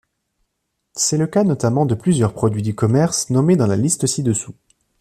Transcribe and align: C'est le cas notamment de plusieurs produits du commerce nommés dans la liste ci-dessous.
C'est 0.95 1.17
le 1.19 1.27
cas 1.27 1.43
notamment 1.43 1.85
de 1.85 1.93
plusieurs 1.93 2.33
produits 2.33 2.63
du 2.63 2.73
commerce 2.73 3.29
nommés 3.29 3.55
dans 3.55 3.67
la 3.67 3.75
liste 3.75 4.07
ci-dessous. 4.07 4.55